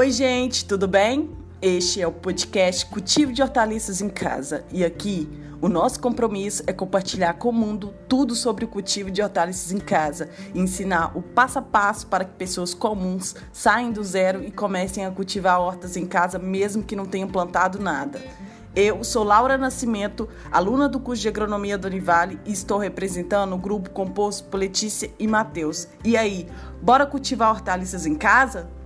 [0.00, 1.28] Oi, gente, tudo bem?
[1.60, 5.28] Este é o podcast Cultivo de Hortaliças em Casa e aqui
[5.60, 9.78] o nosso compromisso é compartilhar com o mundo tudo sobre o cultivo de hortaliças em
[9.78, 14.50] casa e ensinar o passo a passo para que pessoas comuns saiam do zero e
[14.50, 18.22] comecem a cultivar hortas em casa mesmo que não tenham plantado nada.
[18.74, 23.58] Eu sou Laura Nascimento, aluna do curso de Agronomia do Univale e estou representando o
[23.58, 25.88] grupo composto por Letícia e Matheus.
[26.02, 26.48] E aí,
[26.80, 28.79] bora cultivar hortaliças em casa?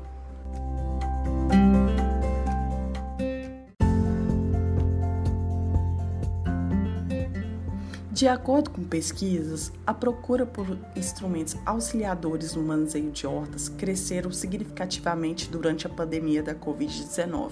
[8.15, 15.51] De acordo com pesquisas, a procura por instrumentos auxiliadores no manuseio de hortas cresceram significativamente
[15.51, 17.51] durante a pandemia da Covid-19.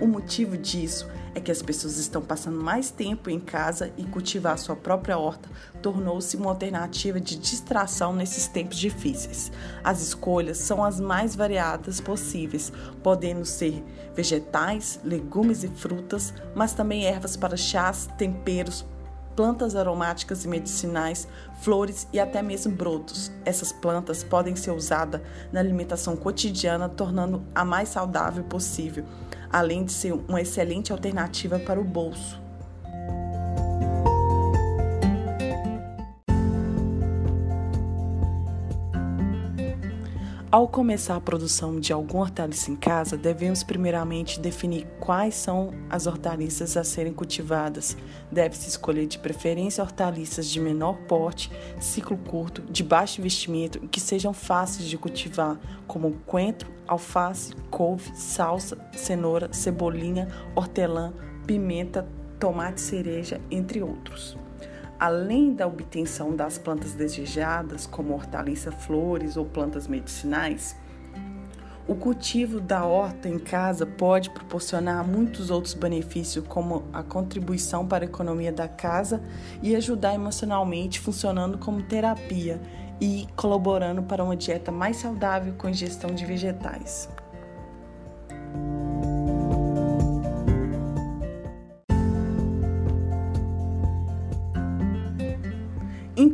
[0.00, 4.56] O motivo disso é que as pessoas estão passando mais tempo em casa e cultivar
[4.56, 5.50] sua própria horta
[5.82, 9.52] tornou-se uma alternativa de distração nesses tempos difíceis.
[9.84, 13.84] As escolhas são as mais variadas possíveis, podendo ser
[14.16, 18.86] vegetais, legumes e frutas, mas também ervas para chás, temperos,
[19.36, 21.26] plantas aromáticas e medicinais,
[21.60, 23.30] flores e até mesmo brotos.
[23.44, 25.20] Essas plantas podem ser usadas
[25.52, 29.04] na alimentação cotidiana, tornando a mais saudável possível,
[29.50, 32.49] além de ser uma excelente alternativa para o bolso.
[40.52, 46.08] Ao começar a produção de algum hortaliça em casa, devemos primeiramente definir quais são as
[46.08, 47.96] hortaliças a serem cultivadas.
[48.32, 54.00] Deve-se escolher de preferência hortaliças de menor porte, ciclo curto, de baixo investimento e que
[54.00, 60.26] sejam fáceis de cultivar, como coentro, alface, couve, salsa, cenoura, cebolinha,
[60.56, 61.12] hortelã,
[61.46, 62.08] pimenta,
[62.40, 64.36] tomate cereja, entre outros.
[65.00, 70.76] Além da obtenção das plantas desejadas, como hortaliça, flores ou plantas medicinais,
[71.88, 78.04] o cultivo da horta em casa pode proporcionar muitos outros benefícios, como a contribuição para
[78.04, 79.22] a economia da casa
[79.62, 82.60] e ajudar emocionalmente, funcionando como terapia
[83.00, 87.08] e colaborando para uma dieta mais saudável com ingestão de vegetais.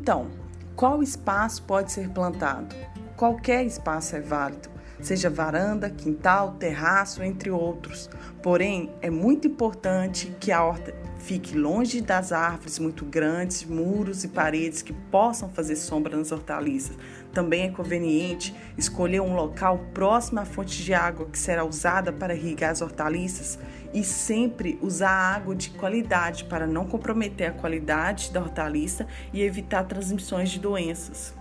[0.06, 0.28] Então,
[0.76, 2.76] qual espaço pode ser plantado?
[3.16, 4.68] Qualquer espaço é válido,
[5.00, 8.08] seja varanda, quintal, terraço, entre outros.
[8.40, 14.28] Porém, é muito importante que a horta fique longe das árvores muito grandes, muros e
[14.28, 16.96] paredes que possam fazer sombra nas hortaliças.
[17.32, 22.32] Também é conveniente escolher um local próximo à fonte de água que será usada para
[22.32, 23.58] irrigar as hortaliças
[23.96, 29.84] e sempre usar água de qualidade para não comprometer a qualidade da hortaliça e evitar
[29.84, 31.32] transmissões de doenças.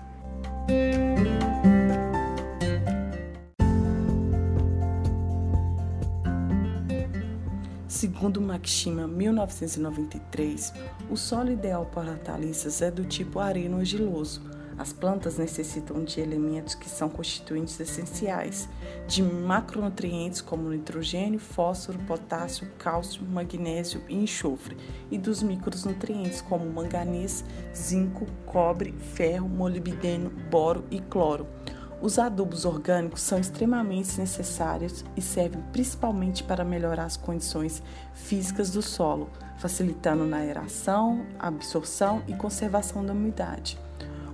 [7.89, 10.73] Segundo Maxima 1993,
[11.09, 14.54] o solo ideal para hortaliças é do tipo areno-argiloso.
[14.77, 18.67] As plantas necessitam de elementos que são constituintes essenciais,
[19.07, 24.75] de macronutrientes como nitrogênio, fósforo, potássio, cálcio, magnésio e enxofre,
[25.09, 31.47] e dos micronutrientes como manganês, zinco, cobre, ferro, molibdeno, boro e cloro.
[32.01, 37.81] Os adubos orgânicos são extremamente necessários e servem principalmente para melhorar as condições
[38.13, 43.79] físicas do solo, facilitando na aeração, absorção e conservação da umidade.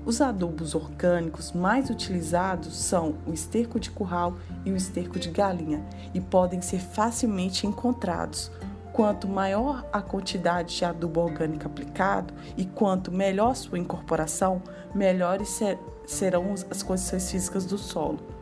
[0.03, 4.35] Os adubos orgânicos mais utilizados são o esterco de curral
[4.65, 8.51] e o esterco de galinha e podem ser facilmente encontrados.
[8.91, 14.61] Quanto maior a quantidade de adubo orgânico aplicado e quanto melhor sua incorporação,
[14.93, 18.40] melhores ser, serão as condições físicas do solo.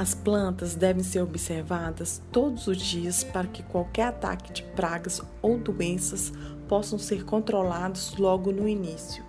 [0.00, 5.58] As plantas devem ser observadas todos os dias para que qualquer ataque de pragas ou
[5.58, 6.32] doenças
[6.66, 9.22] possam ser controlados logo no início.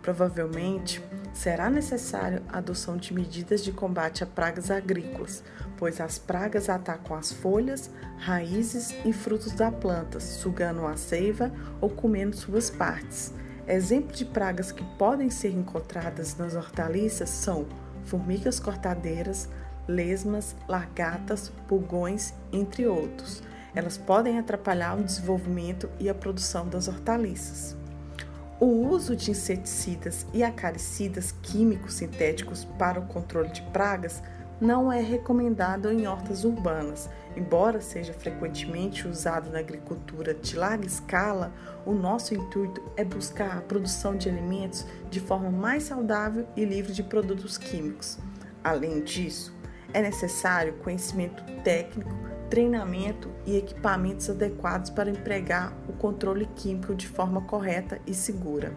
[0.00, 1.02] Provavelmente
[1.34, 5.42] será necessário a adoção de medidas de combate a pragas agrícolas,
[5.76, 11.90] pois as pragas atacam as folhas, raízes e frutos da planta, sugando a seiva ou
[11.90, 13.34] comendo suas partes.
[13.66, 17.66] Exemplos de pragas que podem ser encontradas nas hortaliças são
[18.04, 19.48] formigas cortadeiras,
[19.88, 23.42] lesmas, largatas, pulgões, entre outros.
[23.74, 27.76] Elas podem atrapalhar o desenvolvimento e a produção das hortaliças.
[28.60, 34.22] O uso de inseticidas e acaricidas químicos sintéticos para o controle de pragas
[34.60, 37.10] não é recomendado em hortas urbanas.
[37.36, 41.52] Embora seja frequentemente usado na agricultura de larga escala,
[41.84, 46.92] o nosso intuito é buscar a produção de alimentos de forma mais saudável e livre
[46.92, 48.18] de produtos químicos.
[48.62, 49.52] Além disso,
[49.92, 52.10] é necessário conhecimento técnico,
[52.48, 58.72] treinamento e equipamentos adequados para empregar o controle químico de forma correta e segura.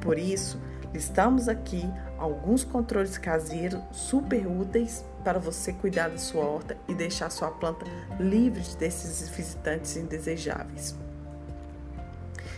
[0.00, 0.60] Por isso,
[0.92, 7.30] listamos aqui alguns controles caseiros super úteis para você cuidar da sua horta e deixar
[7.30, 7.84] sua planta
[8.18, 10.96] livre desses visitantes indesejáveis.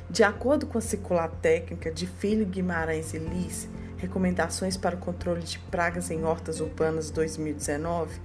[0.09, 3.69] De acordo com a circular técnica de Filho Guimarães e Liz,
[4.01, 8.19] Recomendações para o controle de pragas em hortas urbanas 2019,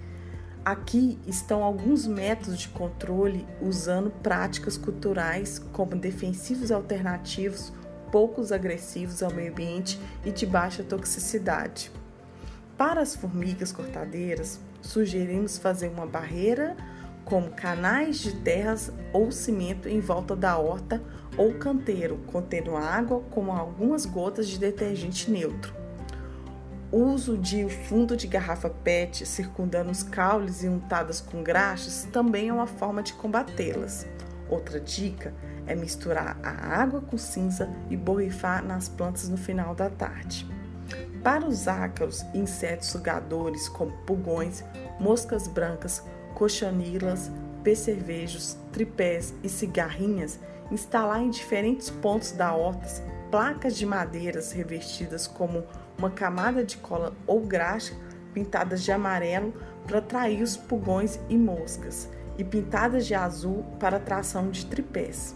[0.64, 7.74] aqui estão alguns métodos de controle usando práticas culturais como defensivos alternativos
[8.16, 11.92] poucos agressivos ao meio ambiente e de baixa toxicidade.
[12.78, 16.78] Para as formigas cortadeiras, sugerimos fazer uma barreira
[17.26, 21.02] como canais de terras ou cimento em volta da horta
[21.36, 25.74] ou canteiro, contendo água com algumas gotas de detergente neutro.
[26.92, 32.50] O uso de fundo de garrafa PET circundando os caules e untadas com graxas também
[32.50, 34.08] é uma forma de combatê-las.
[34.48, 35.34] Outra dica
[35.66, 40.48] é misturar a água com cinza e borrifar nas plantas no final da tarde.
[41.24, 44.64] Para os ácaros e insetos sugadores como pulgões,
[45.00, 46.04] moscas brancas,
[46.36, 47.32] cochonilas,
[47.64, 50.40] percevejos, tripés e cigarrinhas,
[50.70, 52.86] instalar em diferentes pontos da horta
[53.32, 55.64] placas de madeiras revestidas como
[55.98, 57.94] uma camada de cola ou graxa
[58.34, 59.54] pintadas de amarelo
[59.88, 65.36] para atrair os pulgões e moscas e pintadas de azul para atração de tripés.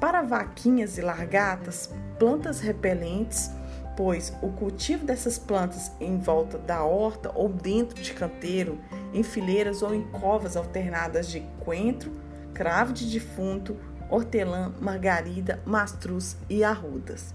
[0.00, 3.50] Para vaquinhas e largatas, plantas repelentes,
[3.96, 8.78] pois o cultivo dessas plantas em volta da horta ou dentro de canteiro,
[9.12, 12.12] em fileiras ou em covas alternadas de coentro,
[12.54, 13.76] cravo de defunto,
[14.10, 17.34] hortelã, margarida, mastruz e arrudas.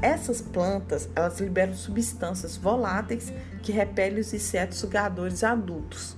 [0.00, 3.32] Essas plantas, elas liberam substâncias voláteis
[3.62, 6.16] que repelem os insetos sugadores adultos.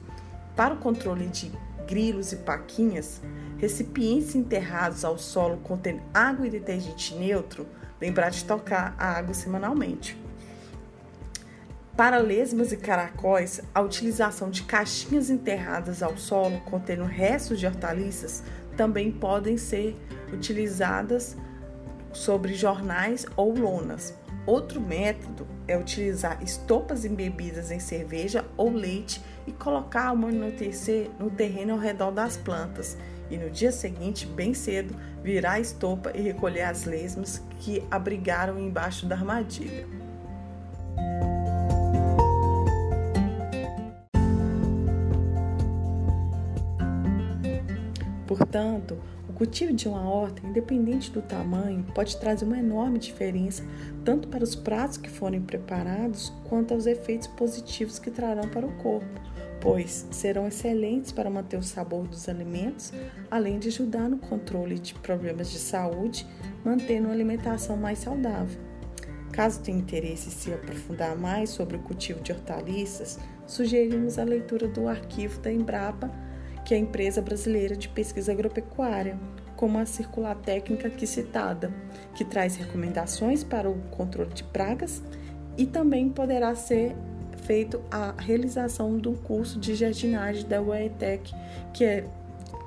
[0.54, 1.50] Para o controle de
[1.86, 3.22] grilos e paquinhas,
[3.56, 7.66] recipientes enterrados ao solo contendo água e detergente neutro,
[8.00, 10.18] lembrar de tocar a água semanalmente.
[12.00, 18.42] Para lesmas e caracóis, a utilização de caixinhas enterradas ao solo contendo restos de hortaliças
[18.74, 19.94] também podem ser
[20.32, 21.36] utilizadas
[22.10, 24.14] sobre jornais ou lonas.
[24.46, 31.28] Outro método é utilizar estopas embebidas em cerveja ou leite e colocar o amortecer no
[31.28, 32.96] terreno ao redor das plantas
[33.30, 38.58] e no dia seguinte, bem cedo, virar a estopa e recolher as lesmas que abrigaram
[38.58, 40.09] embaixo da armadilha.
[48.50, 48.98] Portanto,
[49.28, 53.62] o cultivo de uma horta, independente do tamanho, pode trazer uma enorme diferença
[54.04, 58.72] tanto para os pratos que forem preparados quanto aos efeitos positivos que trarão para o
[58.78, 59.20] corpo
[59.60, 62.94] pois serão excelentes para manter o sabor dos alimentos,
[63.30, 66.26] além de ajudar no controle de problemas de saúde,
[66.64, 68.58] mantendo uma alimentação mais saudável.
[69.30, 74.66] Caso tenha interesse em se aprofundar mais sobre o cultivo de hortaliças, sugerimos a leitura
[74.66, 76.10] do arquivo da Embrapa,
[76.70, 79.18] que é a empresa brasileira de pesquisa agropecuária,
[79.56, 81.74] como a circular técnica aqui citada,
[82.14, 85.02] que traz recomendações para o controle de pragas
[85.58, 86.94] e também poderá ser
[87.42, 91.34] feito a realização do curso de jardinagem da UETEC,
[91.74, 92.04] que é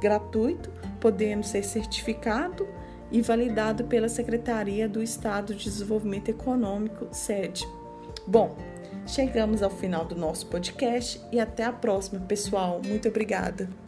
[0.02, 0.70] gratuito,
[1.00, 2.68] podendo ser certificado
[3.10, 7.66] e validado pela Secretaria do Estado de Desenvolvimento Econômico, SED.
[8.28, 8.58] Bom,
[9.08, 12.82] chegamos ao final do nosso podcast e até a próxima, pessoal.
[12.86, 13.83] Muito obrigada.